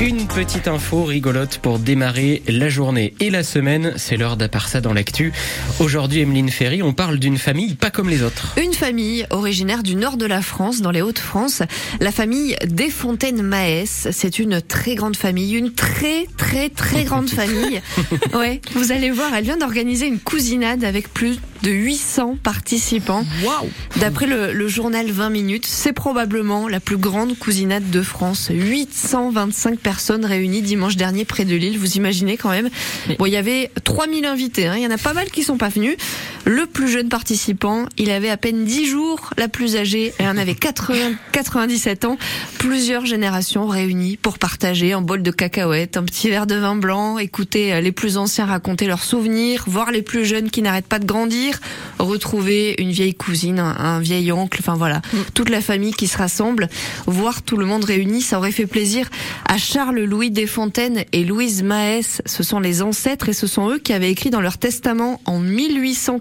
Une 0.00 0.26
petite 0.26 0.66
info 0.66 1.04
rigolote 1.04 1.58
pour 1.58 1.78
démarrer 1.78 2.42
la 2.48 2.70
journée 2.70 3.12
et 3.20 3.28
la 3.28 3.42
semaine. 3.42 3.92
C'est 3.96 4.16
l'heure 4.16 4.38
ça 4.66 4.80
dans 4.80 4.94
l'actu. 4.94 5.30
Aujourd'hui, 5.78 6.20
Emeline 6.20 6.48
Ferry, 6.48 6.82
on 6.82 6.94
parle 6.94 7.18
d'une 7.18 7.36
famille 7.36 7.74
pas 7.74 7.90
comme 7.90 8.08
les 8.08 8.22
autres. 8.22 8.54
Une 8.58 8.72
famille 8.72 9.26
originaire 9.28 9.82
du 9.82 9.96
nord 9.96 10.16
de 10.16 10.24
la 10.24 10.40
France, 10.40 10.80
dans 10.80 10.90
les 10.90 11.02
Hauts-de-France. 11.02 11.60
La 12.00 12.12
famille 12.12 12.56
Desfontaines-Maès. 12.64 14.08
C'est 14.10 14.38
une 14.38 14.62
très 14.62 14.94
grande 14.94 15.16
famille, 15.16 15.52
une 15.52 15.74
très, 15.74 16.26
très, 16.38 16.70
très 16.70 17.04
grande 17.04 17.28
famille. 17.30 17.82
Ouais, 18.32 18.62
vous 18.72 18.92
allez 18.92 19.10
voir, 19.10 19.34
elle 19.34 19.44
vient 19.44 19.58
d'organiser 19.58 20.06
une 20.06 20.18
cousinade 20.18 20.82
avec 20.82 21.12
plus 21.12 21.38
de 21.62 21.70
800 21.70 22.38
participants. 22.42 23.24
Waouh 23.44 23.68
D'après 23.96 24.26
le, 24.26 24.52
le, 24.52 24.68
journal 24.68 25.10
20 25.10 25.30
minutes, 25.30 25.66
c'est 25.66 25.92
probablement 25.92 26.68
la 26.68 26.80
plus 26.80 26.96
grande 26.96 27.38
cousinade 27.38 27.90
de 27.90 28.02
France. 28.02 28.48
825 28.50 29.78
personnes 29.78 30.24
réunies 30.24 30.62
dimanche 30.62 30.96
dernier 30.96 31.24
près 31.24 31.44
de 31.44 31.54
Lille. 31.54 31.78
Vous 31.78 31.96
imaginez 31.96 32.36
quand 32.36 32.50
même 32.50 32.70
Bon, 33.18 33.26
il 33.26 33.32
y 33.32 33.36
avait 33.36 33.70
3000 33.84 34.24
invités. 34.24 34.66
Hein. 34.66 34.74
Il 34.76 34.82
y 34.82 34.86
en 34.86 34.90
a 34.90 34.98
pas 34.98 35.12
mal 35.12 35.30
qui 35.30 35.42
sont 35.42 35.58
pas 35.58 35.68
venus. 35.68 35.96
Le 36.44 36.66
plus 36.66 36.88
jeune 36.88 37.08
participant, 37.08 37.86
il 37.98 38.10
avait 38.10 38.30
à 38.30 38.36
peine 38.36 38.64
10 38.64 38.86
jours. 38.86 39.30
La 39.36 39.48
plus 39.48 39.76
âgée, 39.76 40.12
elle 40.18 40.26
en 40.26 40.36
avait 40.36 40.54
80, 40.54 41.12
97 41.32 42.04
ans. 42.04 42.18
Plusieurs 42.58 43.06
générations 43.06 43.66
réunies 43.66 44.16
pour 44.16 44.38
partager 44.38 44.92
un 44.92 45.02
bol 45.02 45.22
de 45.22 45.30
cacahuètes, 45.30 45.96
un 45.96 46.02
petit 46.02 46.28
verre 46.28 46.46
de 46.46 46.56
vin 46.56 46.76
blanc, 46.76 47.18
écouter 47.18 47.80
les 47.80 47.92
plus 47.92 48.16
anciens 48.16 48.46
raconter 48.46 48.86
leurs 48.86 49.04
souvenirs, 49.04 49.64
voir 49.66 49.90
les 49.90 50.02
plus 50.02 50.24
jeunes 50.24 50.50
qui 50.50 50.62
n'arrêtent 50.62 50.86
pas 50.86 50.98
de 50.98 51.06
grandir 51.06 51.60
retrouver 52.02 52.74
une 52.78 52.90
vieille 52.90 53.14
cousine, 53.14 53.58
un, 53.58 54.00
vieil 54.00 54.32
oncle, 54.32 54.58
enfin 54.60 54.74
voilà, 54.74 55.02
mm. 55.12 55.18
toute 55.34 55.50
la 55.50 55.60
famille 55.60 55.92
qui 55.92 56.06
se 56.06 56.18
rassemble, 56.18 56.68
voir 57.06 57.42
tout 57.42 57.56
le 57.56 57.66
monde 57.66 57.84
réuni, 57.84 58.22
ça 58.22 58.38
aurait 58.38 58.52
fait 58.52 58.66
plaisir 58.66 59.08
à 59.46 59.58
Charles-Louis 59.58 60.30
Desfontaines 60.30 61.04
et 61.12 61.24
Louise 61.24 61.62
Maès. 61.62 62.22
Ce 62.26 62.42
sont 62.42 62.60
les 62.60 62.82
ancêtres 62.82 63.28
et 63.28 63.32
ce 63.32 63.46
sont 63.46 63.70
eux 63.70 63.78
qui 63.78 63.92
avaient 63.92 64.10
écrit 64.10 64.30
dans 64.30 64.40
leur 64.40 64.58
testament 64.58 65.20
en 65.24 65.40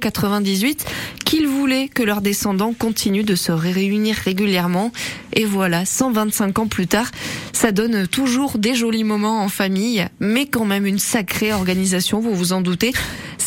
1898 0.10 0.86
qu'ils 1.26 1.48
voulaient 1.48 1.88
que 1.88 2.04
leurs 2.04 2.22
descendants 2.22 2.74
continuent 2.74 3.26
de 3.26 3.36
se 3.36 3.52
réunir 3.52 4.16
régulièrement. 4.16 4.92
Et 5.34 5.46
voilà, 5.46 5.86
125 5.86 6.60
ans 6.60 6.68
plus 6.68 6.88
tard, 6.88 7.12
ça 7.54 7.72
donne 7.72 8.08
toujours 8.08 8.58
des 8.58 8.74
jolis 8.74 9.04
moments 9.04 9.44
en 9.44 9.50
famille, 9.50 10.08
mais 10.20 10.48
quand 10.48 10.66
même 10.66 10.86
une 10.86 11.00
sacrée 11.00 11.54
organisation, 11.54 12.20
vous 12.20 12.34
vous 12.34 12.54
en 12.54 12.62
doutez 12.62 12.94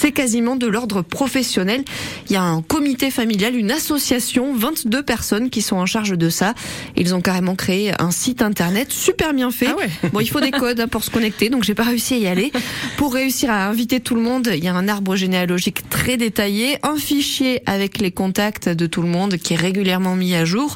c'est 0.03 0.11
quasiment 0.11 0.57
de 0.57 0.67
l'ordre 0.67 1.03
professionnel. 1.03 1.85
Il 2.29 2.33
y 2.33 2.37
a 2.37 2.43
un 2.43 2.61
comité 2.61 3.13
familial, 3.13 3.55
une 3.55 3.71
association, 3.71 4.53
22 4.53 5.05
personnes 5.05 5.49
qui 5.49 5.63
sont 5.63 5.77
en 5.77 5.87
charge 5.87 6.19
de 6.19 6.29
ça. 6.29 6.55
Ils 6.97 7.15
ont 7.15 7.21
carrément 7.21 7.55
créé 7.55 7.93
un 8.01 8.11
site 8.11 8.43
internet 8.43 8.91
super 8.91 9.33
bien 9.33 9.53
fait. 9.53 9.69
Ah 9.69 10.09
bon, 10.13 10.19
il 10.19 10.29
faut 10.29 10.41
des 10.41 10.51
codes 10.51 10.81
hein, 10.81 10.89
pour 10.89 11.05
se 11.05 11.11
connecter, 11.11 11.51
donc 11.51 11.63
j'ai 11.63 11.77
pas 11.77 11.85
réussi 11.85 12.15
à 12.15 12.17
y 12.17 12.27
aller. 12.27 12.51
Pour 12.97 13.15
réussir 13.15 13.53
à 13.53 13.69
inviter 13.69 14.01
tout 14.01 14.17
le 14.17 14.23
monde, 14.23 14.51
il 14.53 14.65
y 14.65 14.67
a 14.67 14.75
un 14.75 14.89
arbre 14.89 15.15
généalogique 15.15 15.89
très 15.89 16.17
détaillé, 16.17 16.79
un 16.83 16.97
fichier 16.97 17.63
avec 17.67 18.01
les 18.01 18.11
contacts 18.11 18.69
de 18.69 18.87
tout 18.87 19.03
le 19.03 19.09
monde 19.09 19.37
qui 19.37 19.55
est 19.55 19.57
régulièrement 19.57 20.17
mis 20.17 20.35
à 20.35 20.45
jour. 20.45 20.75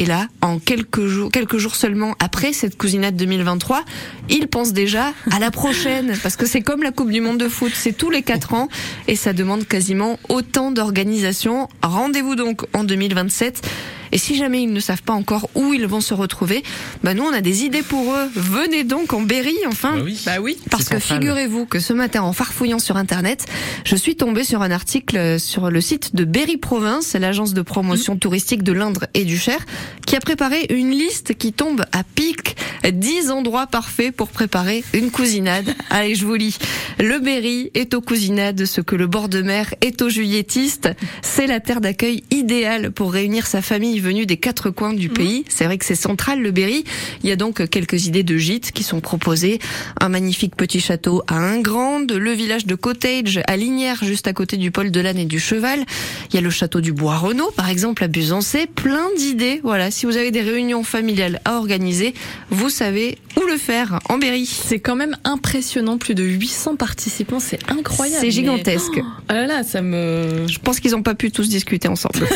Et 0.00 0.06
là, 0.06 0.28
en 0.42 0.60
quelques 0.60 1.06
jours, 1.06 1.74
seulement 1.74 2.14
après 2.20 2.52
cette 2.52 2.78
cousinade 2.78 3.16
2023, 3.16 3.84
il 4.28 4.46
pense 4.46 4.72
déjà 4.72 5.12
à 5.32 5.40
la 5.40 5.50
prochaine, 5.50 6.16
parce 6.22 6.36
que 6.36 6.46
c'est 6.46 6.60
comme 6.60 6.84
la 6.84 6.92
Coupe 6.92 7.10
du 7.10 7.20
Monde 7.20 7.38
de 7.38 7.48
foot, 7.48 7.72
c'est 7.74 7.92
tous 7.92 8.08
les 8.08 8.22
quatre 8.22 8.54
ans, 8.54 8.68
et 9.08 9.16
ça 9.16 9.32
demande 9.32 9.66
quasiment 9.66 10.20
autant 10.28 10.70
d'organisation. 10.70 11.68
Rendez-vous 11.82 12.36
donc 12.36 12.62
en 12.74 12.84
2027. 12.84 13.68
Et 14.12 14.18
si 14.18 14.36
jamais 14.36 14.62
ils 14.62 14.72
ne 14.72 14.80
savent 14.80 15.02
pas 15.02 15.12
encore 15.12 15.50
où 15.54 15.74
ils 15.74 15.86
vont 15.86 16.00
se 16.00 16.14
retrouver, 16.14 16.62
bah 17.02 17.14
nous 17.14 17.24
on 17.24 17.32
a 17.32 17.40
des 17.40 17.64
idées 17.64 17.82
pour 17.82 18.12
eux. 18.12 18.28
Venez 18.34 18.84
donc 18.84 19.12
en 19.12 19.22
Berry, 19.22 19.56
enfin. 19.66 19.96
Bah 19.96 20.02
oui. 20.04 20.22
Bah 20.26 20.36
oui. 20.40 20.58
Parce 20.70 20.88
que 20.88 20.98
figurez-vous 20.98 21.66
que 21.66 21.80
ce 21.80 21.92
matin, 21.92 22.22
en 22.22 22.32
farfouillant 22.32 22.78
sur 22.78 22.96
internet, 22.96 23.46
je 23.84 23.96
suis 23.96 24.16
tombée 24.16 24.44
sur 24.44 24.62
un 24.62 24.70
article 24.70 25.40
sur 25.40 25.70
le 25.70 25.80
site 25.80 26.14
de 26.14 26.24
Berry 26.24 26.56
Province, 26.56 27.14
l'agence 27.14 27.54
de 27.54 27.62
promotion 27.62 28.14
mmh. 28.14 28.18
touristique 28.18 28.62
de 28.62 28.72
l'Indre 28.72 29.06
et 29.14 29.24
du 29.24 29.38
Cher, 29.38 29.58
qui 30.06 30.16
a 30.16 30.20
préparé 30.20 30.66
une 30.70 30.90
liste 30.90 31.36
qui 31.36 31.52
tombe 31.52 31.84
à 31.92 32.02
pic 32.04 32.56
10 32.90 33.30
endroits 33.30 33.66
parfaits 33.66 34.14
pour 34.14 34.28
préparer 34.28 34.84
une 34.92 35.10
cousinade. 35.10 35.74
Allez, 35.90 36.14
je 36.14 36.26
vous 36.26 36.34
lis. 36.34 36.58
Le 36.98 37.18
Berry 37.18 37.70
est 37.74 37.94
aux 37.94 38.00
cousinades 38.00 38.64
ce 38.64 38.80
que 38.80 38.96
le 38.96 39.06
bord 39.06 39.28
de 39.28 39.42
mer 39.42 39.74
est 39.80 40.02
aux 40.02 40.08
juilletistes. 40.08 40.88
C'est 41.22 41.46
la 41.46 41.60
terre 41.60 41.80
d'accueil 41.80 42.22
idéale 42.30 42.90
pour 42.90 43.12
réunir 43.12 43.46
sa 43.46 43.62
famille 43.62 43.97
venue 44.00 44.26
des 44.26 44.36
quatre 44.36 44.70
coins 44.70 44.92
du 44.92 45.08
pays. 45.08 45.44
C'est 45.48 45.64
vrai 45.64 45.78
que 45.78 45.84
c'est 45.84 45.94
central, 45.94 46.40
le 46.40 46.50
Berry. 46.50 46.84
Il 47.22 47.28
y 47.28 47.32
a 47.32 47.36
donc 47.36 47.68
quelques 47.68 48.06
idées 48.06 48.22
de 48.22 48.36
gîtes 48.36 48.72
qui 48.72 48.82
sont 48.82 49.00
proposées. 49.00 49.58
Un 50.00 50.08
magnifique 50.08 50.56
petit 50.56 50.80
château 50.80 51.22
à 51.26 51.36
Ingrande, 51.36 52.12
le 52.12 52.32
village 52.32 52.66
de 52.66 52.74
Cottage 52.74 53.40
à 53.46 53.56
Lignières, 53.56 54.02
juste 54.04 54.26
à 54.26 54.32
côté 54.32 54.56
du 54.56 54.70
pôle 54.70 54.90
de 54.90 55.00
l'âne 55.00 55.18
et 55.18 55.24
du 55.24 55.40
cheval. 55.40 55.84
Il 56.30 56.34
y 56.34 56.38
a 56.38 56.42
le 56.42 56.50
château 56.50 56.80
du 56.80 56.92
Bois 56.92 57.16
Renault, 57.16 57.50
par 57.56 57.68
exemple, 57.68 58.04
à 58.04 58.08
Busancé. 58.08 58.66
Plein 58.66 59.06
d'idées. 59.16 59.60
Voilà. 59.62 59.90
Si 59.90 60.06
vous 60.06 60.16
avez 60.16 60.30
des 60.30 60.42
réunions 60.42 60.82
familiales 60.82 61.40
à 61.44 61.56
organiser, 61.56 62.14
vous 62.50 62.70
savez 62.70 63.18
où 63.36 63.46
le 63.46 63.56
faire 63.56 64.00
en 64.08 64.18
Berry. 64.18 64.46
C'est 64.46 64.80
quand 64.80 64.96
même 64.96 65.16
impressionnant, 65.24 65.98
plus 65.98 66.14
de 66.14 66.24
800 66.24 66.76
participants, 66.76 67.40
c'est 67.40 67.58
incroyable. 67.70 68.20
C'est 68.20 68.30
gigantesque. 68.30 68.96
Mais... 68.96 69.02
Oh, 69.02 69.32
là 69.32 69.46
là, 69.46 69.62
ça 69.62 69.82
me. 69.82 70.46
Je 70.48 70.58
pense 70.58 70.80
qu'ils 70.80 70.92
n'ont 70.92 71.02
pas 71.02 71.14
pu 71.14 71.30
tous 71.30 71.48
discuter 71.48 71.88
ensemble. 71.88 72.18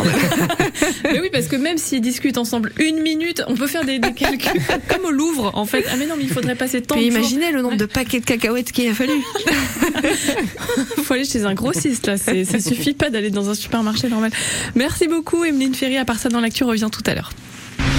mais 1.04 1.20
oui, 1.20 1.30
parce 1.32 1.46
que 1.46 1.51
même 1.56 1.78
s'ils 1.78 2.00
discutent 2.00 2.38
ensemble 2.38 2.72
une 2.78 3.00
minute, 3.00 3.42
on 3.46 3.54
peut 3.54 3.66
faire 3.66 3.84
des, 3.84 3.98
des 3.98 4.12
calculs 4.12 4.60
comme 4.88 5.04
au 5.04 5.10
Louvre, 5.10 5.50
en 5.54 5.64
fait. 5.64 5.84
Ah 5.90 5.96
mais 5.98 6.06
non, 6.06 6.14
mais 6.16 6.24
il 6.24 6.30
faudrait 6.30 6.54
passer 6.54 6.82
tant 6.82 6.96
de 6.96 7.00
Imaginez 7.00 7.52
le 7.52 7.62
nombre 7.62 7.76
de 7.76 7.86
paquets 7.86 8.20
de 8.20 8.24
cacahuètes 8.24 8.72
qu'il 8.72 8.88
a 8.88 8.94
fallu. 8.94 9.12
faut 11.02 11.14
aller 11.14 11.24
chez 11.24 11.44
un 11.44 11.54
grossiste 11.54 12.06
là. 12.06 12.16
Ça 12.16 12.60
suffit 12.60 12.94
pas 12.94 13.10
d'aller 13.10 13.30
dans 13.30 13.50
un 13.50 13.54
supermarché 13.54 14.08
normal. 14.08 14.30
Merci 14.74 15.08
beaucoup, 15.08 15.44
Emeline 15.44 15.74
Ferry. 15.74 15.96
À 15.96 16.04
part 16.04 16.18
ça, 16.18 16.28
dans 16.28 16.40
l'actu, 16.40 16.64
revient 16.64 16.88
tout 16.90 17.02
à 17.06 17.14
l'heure. 17.14 17.30